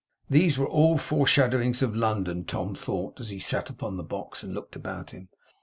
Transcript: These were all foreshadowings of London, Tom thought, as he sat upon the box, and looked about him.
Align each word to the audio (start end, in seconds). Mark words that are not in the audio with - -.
These 0.31 0.57
were 0.57 0.65
all 0.65 0.97
foreshadowings 0.97 1.83
of 1.83 1.95
London, 1.95 2.43
Tom 2.43 2.73
thought, 2.73 3.19
as 3.19 3.29
he 3.29 3.37
sat 3.37 3.69
upon 3.69 3.97
the 3.97 4.03
box, 4.03 4.41
and 4.41 4.51
looked 4.51 4.75
about 4.75 5.11
him. 5.11 5.29